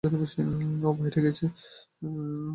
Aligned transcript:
ও 0.83 0.91
বাইরে 0.97 1.19
গেছে? 1.25 1.45